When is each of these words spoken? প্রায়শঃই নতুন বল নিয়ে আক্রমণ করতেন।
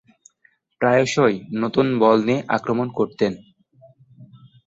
প্রায়শঃই 0.81 1.37
নতুন 1.61 1.85
বল 2.01 2.17
নিয়ে 2.27 2.41
আক্রমণ 2.57 2.87
করতেন। 2.97 3.33